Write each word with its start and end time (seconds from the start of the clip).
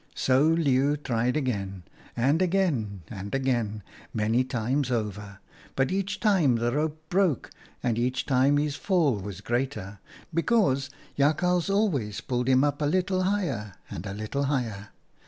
"So 0.15 0.41
Leeuw 0.43 0.97
tried 0.97 1.37
again, 1.37 1.83
and 2.17 2.41
again, 2.41 3.03
and 3.09 3.35
again, 3.35 3.83
many 4.15 4.43
times 4.43 4.89
over, 4.89 5.37
but 5.75 5.91
each 5.91 6.19
time 6.19 6.55
the 6.55 6.71
rope 6.71 6.99
broke 7.09 7.51
and 7.83 7.99
each 7.99 8.25
time 8.25 8.57
his 8.57 8.75
fall 8.75 9.17
was 9.17 9.41
greater, 9.41 9.99
because 10.33 10.89
Jakhals 11.19 11.69
always 11.69 12.19
pulled 12.19 12.49
him 12.49 12.63
up 12.63 12.81
a 12.81 12.85
little 12.85 13.21
higher, 13.21 13.73
and 13.91 14.07
a 14.07 14.13
little 14.15 14.45
higher. 14.45 14.87